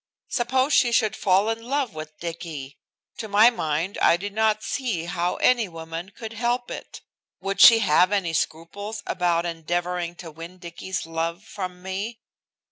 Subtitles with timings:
[0.29, 2.79] Suppose she should fall in love with Dicky!
[3.17, 7.01] To my mind I did not see how any woman could help it.
[7.39, 12.19] Would she have any scruples about endeavoring to win Dicky's love from me?